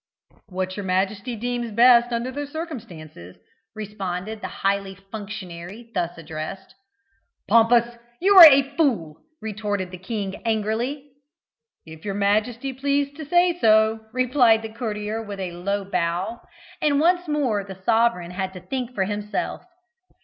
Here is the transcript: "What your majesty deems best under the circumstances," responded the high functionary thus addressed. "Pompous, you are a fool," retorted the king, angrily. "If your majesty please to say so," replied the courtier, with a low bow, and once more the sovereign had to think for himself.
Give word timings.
"What 0.49 0.75
your 0.77 0.83
majesty 0.83 1.35
deems 1.35 1.71
best 1.71 2.11
under 2.11 2.31
the 2.31 2.47
circumstances," 2.47 3.35
responded 3.75 4.41
the 4.41 4.47
high 4.47 4.95
functionary 4.95 5.91
thus 5.93 6.17
addressed. 6.17 6.73
"Pompous, 7.47 7.99
you 8.19 8.35
are 8.35 8.47
a 8.47 8.75
fool," 8.75 9.17
retorted 9.43 9.91
the 9.91 9.99
king, 9.99 10.41
angrily. 10.43 11.11
"If 11.85 12.03
your 12.03 12.15
majesty 12.15 12.73
please 12.73 13.13
to 13.15 13.25
say 13.25 13.55
so," 13.59 13.99
replied 14.11 14.63
the 14.63 14.73
courtier, 14.73 15.21
with 15.21 15.39
a 15.39 15.51
low 15.51 15.83
bow, 15.85 16.41
and 16.81 16.99
once 16.99 17.27
more 17.27 17.63
the 17.63 17.75
sovereign 17.79 18.31
had 18.31 18.53
to 18.53 18.59
think 18.59 18.95
for 18.95 19.03
himself. 19.03 19.61